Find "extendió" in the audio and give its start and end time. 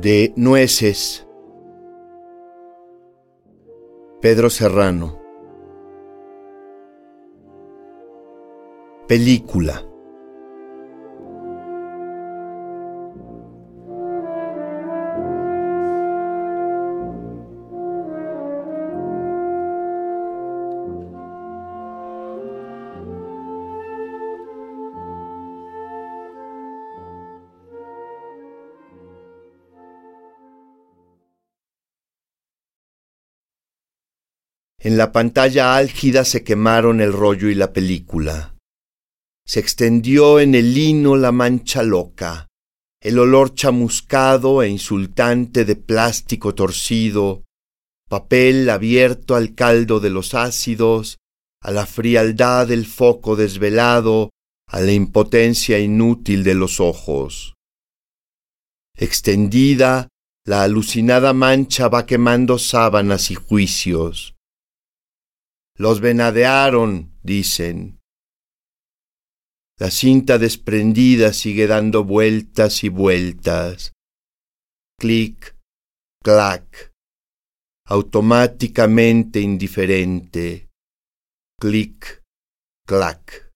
39.58-40.40